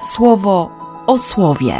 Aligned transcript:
słowo 0.00 0.70
o 1.06 1.18
słowie. 1.18 1.74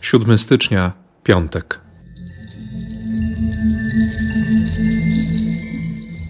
7 0.00 0.38
stycznia, 0.38 0.92
piątek. 1.22 1.80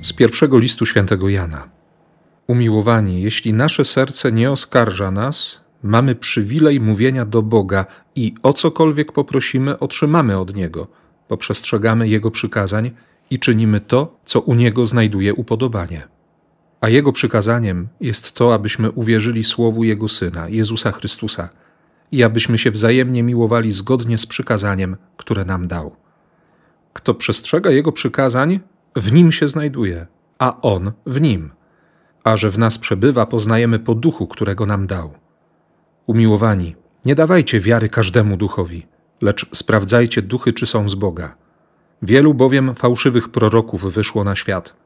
Z 0.03 0.13
pierwszego 0.13 0.59
listu 0.59 0.87
świętego 0.87 1.29
Jana. 1.29 1.69
Umiłowani, 2.47 3.23
jeśli 3.23 3.53
nasze 3.53 3.85
serce 3.85 4.33
nie 4.33 4.51
oskarża 4.51 5.11
nas, 5.11 5.61
mamy 5.83 6.15
przywilej 6.15 6.81
mówienia 6.81 7.25
do 7.25 7.43
Boga 7.43 7.87
i 8.17 8.35
o 8.43 8.53
cokolwiek 8.53 9.13
poprosimy, 9.13 9.79
otrzymamy 9.79 10.39
od 10.39 10.55
Niego, 10.55 10.89
bo 11.29 11.37
przestrzegamy 11.37 12.09
Jego 12.09 12.31
przykazań 12.31 12.91
i 13.31 13.39
czynimy 13.39 13.81
to, 13.81 14.17
co 14.25 14.41
u 14.41 14.55
Niego 14.55 14.87
znajduje 14.87 15.35
upodobanie. 15.35 16.09
A 16.81 16.89
Jego 16.89 17.13
przykazaniem 17.13 17.89
jest 18.01 18.33
to, 18.33 18.55
abyśmy 18.55 18.91
uwierzyli 18.91 19.45
Słowu 19.45 19.85
Jego 19.85 20.09
Syna, 20.09 20.49
Jezusa 20.49 20.93
Chrystusa, 20.93 21.49
i 22.13 22.23
abyśmy 22.23 22.59
się 22.59 22.71
wzajemnie 22.71 23.23
miłowali 23.23 23.73
zgodnie 23.73 24.19
z 24.19 24.27
przykazaniem, 24.27 24.97
które 25.17 25.45
nam 25.45 25.69
dał. 25.69 25.97
Kto 26.93 27.15
przestrzega 27.15 27.71
Jego 27.71 27.93
przykazań, 27.93 28.61
w 28.97 29.13
Nim 29.13 29.33
się 29.33 29.49
znajduje, 29.49 30.07
a 30.39 30.61
On 30.61 30.93
w 31.07 31.21
Nim. 31.21 31.51
A 32.25 32.37
że 32.37 32.51
w 32.51 32.59
nas 32.59 32.79
przebywa, 32.79 33.27
poznajemy 33.27 33.79
po 33.79 33.95
duchu, 33.95 34.27
którego 34.27 34.67
nam 34.67 34.87
dał. 34.87 35.15
Umiłowani, 36.07 36.77
nie 37.05 37.15
dawajcie 37.15 37.61
wiary 37.61 37.89
każdemu 37.89 38.37
duchowi, 38.37 38.87
lecz 39.21 39.47
sprawdzajcie 39.53 40.23
duchy, 40.23 40.53
czy 40.53 40.67
są 40.67 40.89
z 40.89 40.95
Boga. 40.95 41.35
Wielu 42.03 42.35
bowiem 42.35 42.75
fałszywych 42.75 43.29
proroków 43.29 43.93
wyszło 43.95 44.25
na 44.25 44.37
świat. 44.37 44.77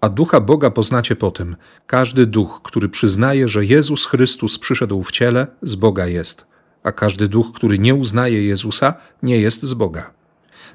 A 0.00 0.08
ducha 0.08 0.40
Boga 0.40 0.70
poznacie 0.70 1.16
po 1.16 1.30
tym: 1.30 1.56
każdy 1.86 2.26
duch, 2.26 2.60
który 2.64 2.88
przyznaje, 2.88 3.48
że 3.48 3.64
Jezus 3.64 4.06
Chrystus 4.06 4.58
przyszedł 4.58 5.02
w 5.02 5.10
ciele, 5.10 5.46
z 5.62 5.74
Boga 5.74 6.06
jest, 6.06 6.46
a 6.82 6.92
każdy 6.92 7.28
duch, 7.28 7.52
który 7.54 7.78
nie 7.78 7.94
uznaje 7.94 8.46
Jezusa, 8.46 8.94
nie 9.22 9.40
jest 9.40 9.62
z 9.62 9.74
Boga. 9.74 10.10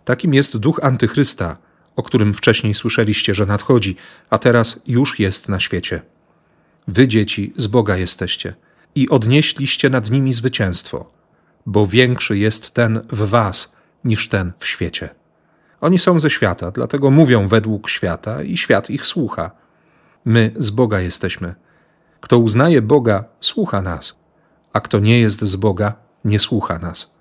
Takim 0.05 0.33
jest 0.33 0.57
duch 0.57 0.79
antychrysta, 0.83 1.57
o 1.95 2.03
którym 2.03 2.33
wcześniej 2.33 2.75
słyszeliście, 2.75 3.35
że 3.35 3.45
nadchodzi, 3.45 3.95
a 4.29 4.37
teraz 4.37 4.79
już 4.87 5.19
jest 5.19 5.49
na 5.49 5.59
świecie. 5.59 6.01
Wy, 6.87 7.07
dzieci, 7.07 7.53
z 7.55 7.67
Boga 7.67 7.97
jesteście 7.97 8.53
i 8.95 9.09
odnieśliście 9.09 9.89
nad 9.89 10.11
nimi 10.11 10.33
zwycięstwo, 10.33 11.20
bo 11.65 11.87
większy 11.87 12.37
jest 12.37 12.73
ten 12.73 13.01
w 13.09 13.29
was 13.29 13.75
niż 14.03 14.29
ten 14.29 14.51
w 14.59 14.67
świecie. 14.67 15.09
Oni 15.81 15.99
są 15.99 16.19
ze 16.19 16.29
świata, 16.29 16.71
dlatego 16.71 17.11
mówią 17.11 17.47
według 17.47 17.89
świata 17.89 18.43
i 18.43 18.57
świat 18.57 18.89
ich 18.89 19.05
słucha. 19.05 19.51
My 20.25 20.53
z 20.57 20.71
Boga 20.71 20.99
jesteśmy. 20.99 21.55
Kto 22.21 22.37
uznaje 22.37 22.81
Boga, 22.81 23.23
słucha 23.39 23.81
nas, 23.81 24.19
a 24.73 24.81
kto 24.81 24.99
nie 24.99 25.19
jest 25.19 25.41
z 25.41 25.55
Boga, 25.55 25.93
nie 26.25 26.39
słucha 26.39 26.79
nas. 26.79 27.15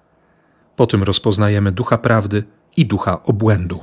Po 0.77 0.87
tym 0.87 1.03
rozpoznajemy 1.03 1.73
ducha 1.73 1.99
prawdy 1.99 2.45
i 2.77 2.87
ducha 2.87 3.23
obłędu. 3.23 3.81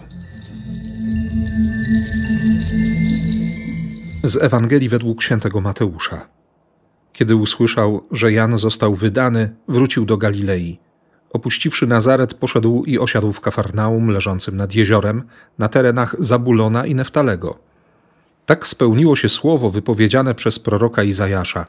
Z 4.24 4.44
Ewangelii 4.44 4.90
według 4.90 5.24
świętego 5.24 5.62
Mateusza. 5.62 6.37
Kiedy 7.18 7.36
usłyszał, 7.36 8.04
że 8.12 8.32
Jan 8.32 8.58
został 8.58 8.96
wydany, 8.96 9.56
wrócił 9.68 10.06
do 10.06 10.18
Galilei. 10.18 10.80
Opuściwszy 11.30 11.88
Nazaret, 11.88 12.34
poszedł 12.34 12.84
i 12.84 13.00
osiadł 13.00 13.32
w 13.32 13.42
Kafarnaum, 13.42 14.10
leżącym 14.10 14.58
nad 14.58 14.76
jeziorem, 14.76 15.24
na 15.58 15.70
terenach 15.70 16.16
Zabulona 16.20 16.86
i 16.86 16.96
Neftalego. 16.96 17.58
Tak 18.46 18.68
spełniło 18.68 19.16
się 19.16 19.30
słowo 19.30 19.70
wypowiedziane 19.70 20.36
przez 20.36 20.60
proroka 20.60 21.04
Izajasza. 21.04 21.66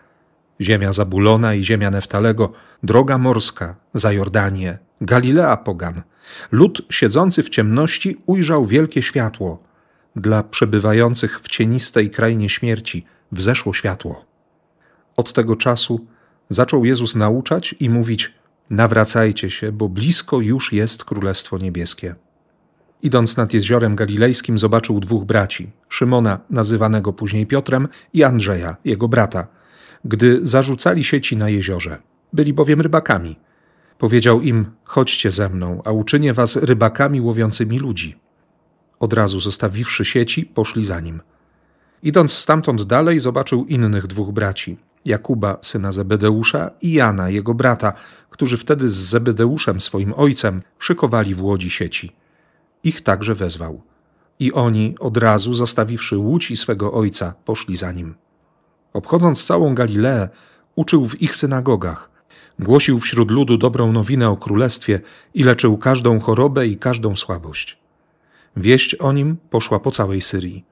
Ziemia 0.61 0.93
Zabulona 0.93 1.55
i 1.55 1.65
ziemia 1.65 1.91
Neftalego, 1.91 2.53
droga 2.83 3.19
morska, 3.19 3.77
za 3.95 4.13
Jordanię, 4.13 4.79
Galilea 5.01 5.57
pogan. 5.57 6.03
Lud 6.53 6.83
siedzący 6.91 7.43
w 7.43 7.49
ciemności 7.49 8.17
ujrzał 8.27 8.65
wielkie 8.65 9.03
światło. 9.03 9.59
Dla 10.17 10.43
przebywających 10.43 11.41
w 11.41 11.49
cienistej 11.49 12.11
krainie 12.11 12.49
śmierci 12.49 13.05
wzeszło 13.33 13.75
światło. 13.75 14.28
Od 15.19 15.33
tego 15.33 15.57
czasu 15.57 16.07
zaczął 16.49 16.85
Jezus 16.85 17.17
nauczać 17.17 17.75
i 17.81 17.91
mówić: 17.91 18.35
Nawracajcie 18.71 19.51
się, 19.51 19.73
bo 19.73 19.89
blisko 19.89 20.41
już 20.41 20.73
jest 20.73 21.05
Królestwo 21.05 21.59
Niebieskie. 21.59 22.15
Idąc 23.03 23.37
nad 23.37 23.55
jeziorem 23.55 23.97
galilejskim, 23.97 24.59
zobaczył 24.59 25.01
dwóch 25.01 25.25
braci: 25.25 25.71
Szymona, 25.89 26.41
nazywanego 26.51 27.13
później 27.13 27.47
Piotrem, 27.47 27.89
i 28.13 28.25
Andrzeja, 28.25 28.77
jego 28.85 29.09
brata, 29.09 29.47
gdy 30.05 30.47
zarzucali 30.47 31.05
sieci 31.05 31.37
na 31.37 31.49
jeziorze. 31.49 31.99
Byli 32.33 32.53
bowiem 32.53 32.81
rybakami. 32.81 33.39
Powiedział 33.99 34.41
im: 34.41 34.67
Chodźcie 34.85 35.31
ze 35.31 35.49
mną, 35.49 35.83
a 35.85 35.91
uczynię 35.91 36.33
was 36.33 36.57
rybakami 36.57 37.21
łowiącymi 37.21 37.79
ludzi. 37.79 38.19
Od 39.01 39.13
razu 39.13 39.41
zostawiwszy 39.41 40.05
sieci, 40.05 40.47
poszli 40.47 40.85
za 40.85 41.01
nim. 41.01 41.21
Idąc 42.03 42.33
stamtąd 42.33 42.83
dalej, 42.83 43.21
zobaczył 43.21 43.65
innych 43.65 44.07
dwóch 44.07 44.33
braci: 44.33 44.88
Jakuba, 45.09 45.59
syna 45.63 45.93
Zebedeusza, 45.93 46.71
i 46.83 46.93
Jana, 46.93 47.31
jego 47.31 47.55
brata, 47.55 47.93
którzy 48.31 48.57
wtedy 48.57 48.91
z 48.91 48.97
Zebedeuszem, 48.97 49.81
swoim 49.81 50.15
ojcem, 50.17 50.63
szykowali 50.79 51.35
w 51.35 51.43
łodzi 51.43 51.71
sieci. 51.71 52.13
Ich 52.85 53.01
także 53.01 53.35
wezwał. 53.35 53.83
I 54.41 54.53
oni, 54.53 54.95
od 55.01 55.17
razu 55.17 55.55
zostawiwszy 55.55 56.17
łódź 56.17 56.51
i 56.51 56.57
swego 56.57 56.93
ojca, 56.93 57.35
poszli 57.45 57.77
za 57.77 57.93
nim. 57.93 58.15
Obchodząc 58.93 59.45
całą 59.45 59.75
Galileę, 59.75 60.29
uczył 60.77 61.07
w 61.07 61.23
ich 61.23 61.37
synagogach, 61.37 62.11
głosił 62.59 63.01
wśród 63.01 63.31
ludu 63.31 63.59
dobrą 63.59 63.93
nowinę 63.93 64.29
o 64.29 64.37
królestwie 64.37 65.01
i 65.35 65.45
leczył 65.45 65.79
każdą 65.79 66.21
chorobę 66.21 66.67
i 66.67 66.77
każdą 66.77 67.17
słabość. 67.17 67.79
Wieść 68.57 68.95
o 68.95 69.13
nim 69.13 69.37
poszła 69.51 69.81
po 69.81 69.91
całej 69.91 70.21
Syrii. 70.21 70.65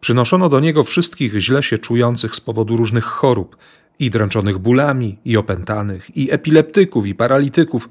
Przynoszono 0.00 0.48
do 0.48 0.60
niego 0.60 0.84
wszystkich 0.84 1.34
źle 1.34 1.62
się 1.62 1.78
czujących 1.78 2.36
z 2.36 2.40
powodu 2.40 2.76
różnych 2.76 3.04
chorób, 3.04 3.56
i 3.98 4.10
dręczonych 4.10 4.58
bólami, 4.58 5.18
i 5.24 5.36
opętanych, 5.36 6.16
i 6.16 6.32
epileptyków, 6.32 7.06
i 7.06 7.14
paralityków, 7.14 7.88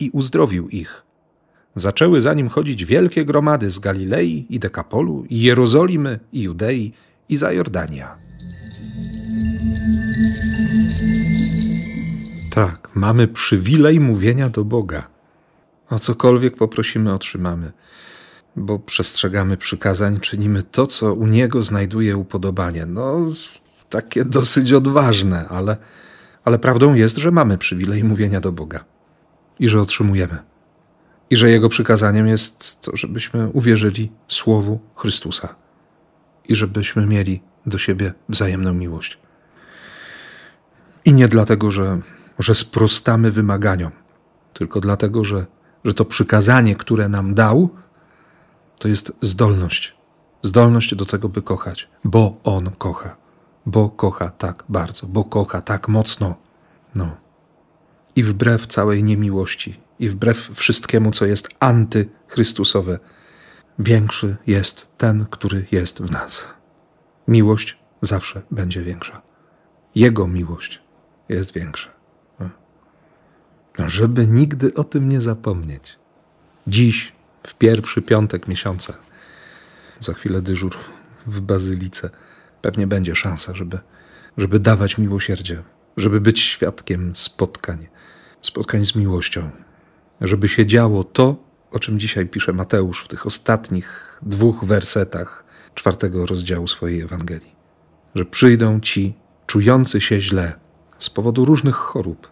i 0.00 0.10
uzdrowił 0.10 0.68
ich. 0.68 1.02
Zaczęły 1.74 2.20
za 2.20 2.34
nim 2.34 2.48
chodzić 2.48 2.84
wielkie 2.84 3.24
gromady 3.24 3.70
z 3.70 3.78
Galilei 3.78 4.46
i 4.50 4.58
Dekapolu, 4.58 5.24
i 5.30 5.40
Jerozolimy, 5.40 6.20
i 6.32 6.42
Judei, 6.42 6.92
i 7.28 7.36
za 7.36 7.52
Jordania. 7.52 8.14
Tak, 12.50 12.88
mamy 12.94 13.28
przywilej 13.28 14.00
mówienia 14.00 14.48
do 14.48 14.64
Boga. 14.64 15.08
O 15.90 15.98
cokolwiek 15.98 16.56
poprosimy, 16.56 17.14
otrzymamy 17.14 17.72
bo 18.56 18.78
przestrzegamy 18.78 19.56
przykazań, 19.56 20.20
czynimy 20.20 20.62
to, 20.62 20.86
co 20.86 21.14
u 21.14 21.26
Niego 21.26 21.62
znajduje 21.62 22.16
upodobanie. 22.16 22.86
No, 22.86 23.20
takie 23.90 24.24
dosyć 24.24 24.72
odważne, 24.72 25.48
ale, 25.48 25.76
ale 26.44 26.58
prawdą 26.58 26.94
jest, 26.94 27.16
że 27.16 27.30
mamy 27.30 27.58
przywilej 27.58 28.04
mówienia 28.04 28.40
do 28.40 28.52
Boga 28.52 28.84
i 29.58 29.68
że 29.68 29.80
otrzymujemy. 29.80 30.38
I 31.30 31.36
że 31.36 31.50
Jego 31.50 31.68
przykazaniem 31.68 32.26
jest 32.26 32.80
to, 32.80 32.96
żebyśmy 32.96 33.48
uwierzyli 33.48 34.12
Słowu 34.28 34.80
Chrystusa 34.94 35.54
i 36.48 36.56
żebyśmy 36.56 37.06
mieli 37.06 37.42
do 37.66 37.78
siebie 37.78 38.12
wzajemną 38.28 38.74
miłość. 38.74 39.18
I 41.04 41.12
nie 41.12 41.28
dlatego, 41.28 41.70
że, 41.70 42.00
że 42.38 42.54
sprostamy 42.54 43.30
wymaganiom, 43.30 43.92
tylko 44.52 44.80
dlatego, 44.80 45.24
że, 45.24 45.46
że 45.84 45.94
to 45.94 46.04
przykazanie, 46.04 46.74
które 46.74 47.08
nam 47.08 47.34
dał, 47.34 47.70
to 48.78 48.88
jest 48.88 49.12
zdolność. 49.20 49.96
Zdolność 50.42 50.94
do 50.94 51.06
tego, 51.06 51.28
by 51.28 51.42
kochać, 51.42 51.88
bo 52.04 52.40
On 52.44 52.70
kocha. 52.78 53.16
Bo 53.66 53.90
kocha 53.90 54.30
tak 54.30 54.64
bardzo, 54.68 55.06
bo 55.06 55.24
kocha 55.24 55.62
tak 55.62 55.88
mocno. 55.88 56.34
No. 56.94 57.16
I 58.16 58.22
wbrew 58.22 58.66
całej 58.66 59.04
niemiłości, 59.04 59.80
i 59.98 60.08
wbrew 60.08 60.50
wszystkiemu, 60.54 61.10
co 61.10 61.26
jest 61.26 61.48
antychrystusowe, 61.60 62.98
większy 63.78 64.36
jest 64.46 64.88
ten, 64.98 65.26
który 65.30 65.66
jest 65.72 66.02
w 66.02 66.10
nas. 66.10 66.44
Miłość 67.28 67.78
zawsze 68.02 68.42
będzie 68.50 68.82
większa. 68.82 69.22
Jego 69.94 70.26
miłość 70.26 70.82
jest 71.28 71.52
większa. 71.52 71.90
No, 73.78 73.88
żeby 73.88 74.26
nigdy 74.26 74.74
o 74.74 74.84
tym 74.84 75.08
nie 75.08 75.20
zapomnieć. 75.20 75.98
Dziś 76.66 77.12
w 77.46 77.54
pierwszy 77.54 78.02
piątek 78.02 78.48
miesiąca. 78.48 78.94
Za 80.00 80.14
chwilę 80.14 80.42
dyżur 80.42 80.76
w 81.26 81.40
bazylice. 81.40 82.10
Pewnie 82.62 82.86
będzie 82.86 83.14
szansa, 83.14 83.54
żeby, 83.54 83.78
żeby 84.36 84.60
dawać 84.60 84.98
miłosierdzie, 84.98 85.62
żeby 85.96 86.20
być 86.20 86.40
świadkiem 86.40 87.16
spotkań, 87.16 87.86
spotkań 88.42 88.84
z 88.84 88.94
miłością, 88.94 89.50
żeby 90.20 90.48
się 90.48 90.66
działo 90.66 91.04
to, 91.04 91.36
o 91.70 91.78
czym 91.78 91.98
dzisiaj 91.98 92.26
pisze 92.26 92.52
Mateusz 92.52 93.04
w 93.04 93.08
tych 93.08 93.26
ostatnich 93.26 94.18
dwóch 94.22 94.64
wersetach 94.64 95.44
czwartego 95.74 96.26
rozdziału 96.26 96.68
swojej 96.68 97.00
Ewangelii. 97.00 97.56
Że 98.14 98.24
przyjdą 98.24 98.80
ci 98.80 99.14
czujący 99.46 100.00
się 100.00 100.20
źle 100.20 100.52
z 100.98 101.10
powodu 101.10 101.44
różnych 101.44 101.74
chorób 101.74 102.28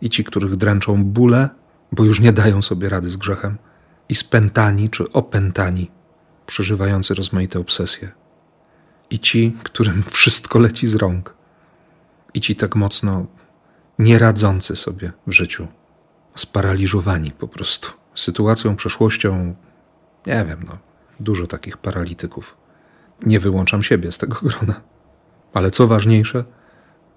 i 0.00 0.10
ci, 0.10 0.24
których 0.24 0.56
dręczą 0.56 1.04
bóle, 1.04 1.48
bo 1.92 2.04
już 2.04 2.20
nie 2.20 2.32
dają 2.32 2.62
sobie 2.62 2.88
rady 2.88 3.10
z 3.10 3.16
grzechem, 3.16 3.58
i 4.08 4.14
spętani 4.14 4.90
czy 4.90 5.12
opętani, 5.12 5.90
przeżywający 6.46 7.14
rozmaite 7.14 7.58
obsesje, 7.58 8.10
i 9.10 9.18
ci, 9.18 9.56
którym 9.62 10.02
wszystko 10.10 10.58
leci 10.58 10.86
z 10.86 10.94
rąk, 10.94 11.34
i 12.34 12.40
ci 12.40 12.56
tak 12.56 12.76
mocno 12.76 13.26
nieradzący 13.98 14.76
sobie 14.76 15.12
w 15.26 15.32
życiu, 15.32 15.68
sparaliżowani 16.34 17.30
po 17.30 17.48
prostu 17.48 17.90
sytuacją, 18.14 18.76
przeszłością, 18.76 19.54
nie 20.26 20.44
wiem, 20.48 20.64
no, 20.66 20.78
dużo 21.20 21.46
takich 21.46 21.76
paralityków. 21.76 22.56
Nie 23.26 23.40
wyłączam 23.40 23.82
siebie 23.82 24.12
z 24.12 24.18
tego 24.18 24.36
grona. 24.42 24.80
Ale 25.54 25.70
co 25.70 25.86
ważniejsze, 25.86 26.44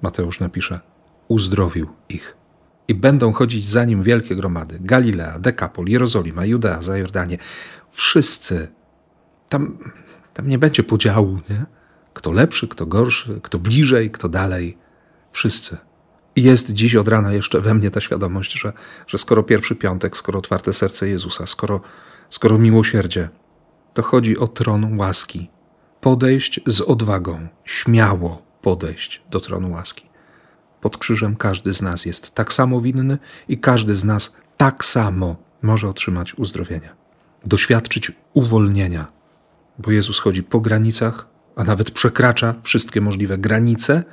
Mateusz 0.02 0.40
napisze, 0.40 0.80
uzdrowił 1.28 1.88
ich. 2.10 2.39
I 2.90 2.96
będą 2.96 3.34
chodzić 3.34 3.68
za 3.68 3.86
nim 3.86 4.04
wielkie 4.04 4.36
gromady. 4.36 4.80
Galilea, 4.82 5.40
Dekapol, 5.40 5.88
Jerozolima, 5.88 6.46
Judea, 6.46 6.82
Zajordanie. 6.82 7.38
Wszyscy. 7.92 8.68
Tam, 9.50 9.78
tam 10.34 10.48
nie 10.48 10.58
będzie 10.58 10.84
podziału, 10.84 11.40
nie? 11.50 11.66
Kto 12.14 12.32
lepszy, 12.32 12.68
kto 12.68 12.86
gorszy, 12.86 13.40
kto 13.44 13.60
bliżej, 13.60 14.12
kto 14.12 14.30
dalej. 14.30 14.78
Wszyscy. 15.32 15.78
I 16.36 16.44
jest 16.44 16.72
dziś 16.74 16.96
od 16.96 17.08
rana 17.08 17.34
jeszcze 17.34 17.62
we 17.62 17.74
mnie 17.74 17.92
ta 17.92 18.02
świadomość, 18.02 18.60
że, 18.60 18.74
że 19.08 19.18
skoro 19.18 19.44
pierwszy 19.44 19.76
piątek, 19.76 20.18
skoro 20.18 20.40
otwarte 20.40 20.74
serce 20.74 21.08
Jezusa, 21.08 21.48
skoro, 21.48 21.82
skoro 22.30 22.58
miłosierdzie, 22.58 23.30
to 23.94 24.02
chodzi 24.02 24.38
o 24.38 24.48
tron 24.48 24.98
łaski. 25.00 25.50
Podejść 26.02 26.60
z 26.66 26.82
odwagą, 26.82 27.48
śmiało 27.66 28.42
podejść 28.62 29.22
do 29.32 29.40
tronu 29.40 29.72
łaski. 29.72 30.09
Pod 30.82 30.98
krzyżem 30.98 31.36
każdy 31.36 31.74
z 31.74 31.82
nas 31.82 32.06
jest 32.06 32.36
tak 32.36 32.54
samo 32.54 32.82
winny 32.82 33.18
i 33.48 33.58
każdy 33.58 33.96
z 33.96 34.04
nas 34.04 34.36
tak 34.58 34.86
samo 34.86 35.36
może 35.62 35.90
otrzymać 35.90 36.36
uzdrowienia, 36.36 36.96
doświadczyć 37.46 38.12
uwolnienia, 38.34 39.08
bo 39.80 39.92
Jezus 39.92 40.20
chodzi 40.20 40.44
po 40.44 40.60
granicach, 40.60 41.28
a 41.56 41.64
nawet 41.64 41.92
przekracza 41.92 42.56
wszystkie 42.64 43.02
możliwe 43.02 43.38
granice 43.38 44.04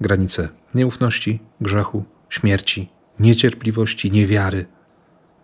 granice 0.00 0.48
nieufności, 0.74 1.40
grzechu, 1.60 2.04
śmierci, 2.28 2.90
niecierpliwości, 3.20 4.10
niewiary, 4.10 4.66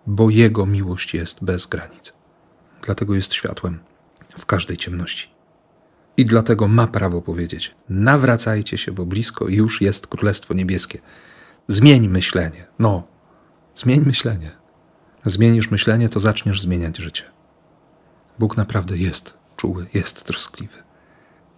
bo 0.06 0.30
Jego 0.30 0.66
miłość 0.66 1.14
jest 1.14 1.44
bez 1.44 1.66
granic. 1.66 2.12
Dlatego 2.82 3.14
jest 3.14 3.32
światłem 3.32 3.80
w 4.38 4.46
każdej 4.46 4.76
ciemności. 4.76 5.33
I 6.16 6.24
dlatego 6.24 6.68
ma 6.68 6.86
prawo 6.86 7.22
powiedzieć: 7.22 7.74
nawracajcie 7.88 8.78
się, 8.78 8.92
bo 8.92 9.06
blisko 9.06 9.48
już 9.48 9.80
jest 9.80 10.06
Królestwo 10.06 10.54
Niebieskie. 10.54 10.98
Zmień 11.68 12.08
myślenie. 12.08 12.66
No, 12.78 13.06
zmień 13.74 14.00
myślenie. 14.00 14.50
Zmienisz 15.24 15.70
myślenie, 15.70 16.08
to 16.08 16.20
zaczniesz 16.20 16.62
zmieniać 16.62 16.96
życie. 16.98 17.24
Bóg 18.38 18.56
naprawdę 18.56 18.96
jest 18.96 19.34
czuły, 19.56 19.86
jest 19.94 20.24
troskliwy. 20.24 20.78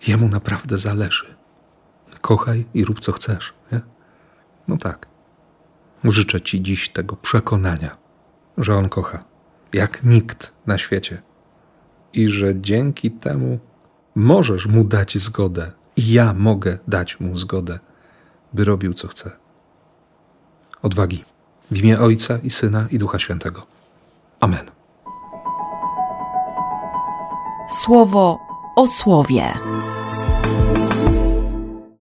Jemu 0.06 0.29
naprawdę 0.29 0.79
zależy. 0.79 1.37
Kochaj 2.20 2.67
i 2.75 2.85
rób 2.85 3.00
co 3.00 3.12
chcesz. 3.12 3.55
Nie? 3.73 3.81
No 4.69 4.76
tak. 4.76 5.06
Życzę 6.05 6.41
Ci 6.41 6.62
dziś 6.62 6.88
tego 6.88 7.17
przekonania, 7.17 7.97
że 8.59 8.76
On 8.76 8.88
kocha, 8.88 9.25
jak 9.73 10.05
nikt 10.05 10.52
na 10.67 10.79
świecie. 10.79 11.23
I 12.12 12.29
że 12.29 12.61
dzięki 12.61 13.11
temu 13.11 13.59
możesz 14.17 14.67
Mu 14.67 14.85
dać 14.85 15.19
zgodę. 15.19 15.73
I 15.97 16.13
ja 16.13 16.35
mogę 16.35 16.79
dać 16.89 17.21
Mu 17.21 17.37
zgodę, 17.37 17.79
by 18.53 18.65
robił 18.65 18.95
co 18.95 19.09
chce. 19.09 19.31
Odwagi. 20.83 21.25
W 21.71 21.77
imię 21.77 22.01
Ojca 22.01 22.39
i 22.43 22.51
Syna 22.51 22.87
i 22.91 22.99
Ducha 22.99 23.19
Świętego. 23.19 23.67
Amen. 24.41 24.71
Słowo 27.85 28.39
o 28.77 28.87
słowie. 28.87 29.53